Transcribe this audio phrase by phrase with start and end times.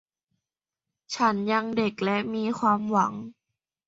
[1.15, 3.13] ฉันยังเด็กและมีความหวัง